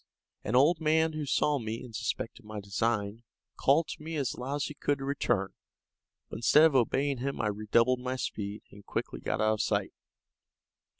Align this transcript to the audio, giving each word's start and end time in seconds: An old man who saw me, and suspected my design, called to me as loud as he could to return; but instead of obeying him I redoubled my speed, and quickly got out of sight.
An 0.43 0.55
old 0.55 0.81
man 0.81 1.13
who 1.13 1.27
saw 1.27 1.59
me, 1.59 1.83
and 1.83 1.95
suspected 1.95 2.43
my 2.43 2.59
design, 2.59 3.21
called 3.55 3.87
to 3.89 4.01
me 4.01 4.15
as 4.15 4.33
loud 4.33 4.55
as 4.55 4.65
he 4.65 4.73
could 4.73 4.97
to 4.97 5.05
return; 5.05 5.53
but 6.27 6.37
instead 6.37 6.63
of 6.65 6.73
obeying 6.73 7.19
him 7.19 7.39
I 7.39 7.49
redoubled 7.49 7.99
my 7.99 8.15
speed, 8.15 8.63
and 8.71 8.83
quickly 8.83 9.19
got 9.19 9.41
out 9.41 9.53
of 9.53 9.61
sight. 9.61 9.93